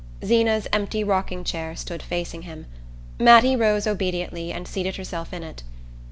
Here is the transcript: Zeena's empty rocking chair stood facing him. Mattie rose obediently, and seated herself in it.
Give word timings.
Zeena's 0.25 0.67
empty 0.73 1.03
rocking 1.03 1.43
chair 1.43 1.75
stood 1.75 2.01
facing 2.01 2.41
him. 2.41 2.65
Mattie 3.19 3.55
rose 3.55 3.85
obediently, 3.85 4.51
and 4.51 4.67
seated 4.67 4.95
herself 4.95 5.31
in 5.31 5.43
it. 5.43 5.61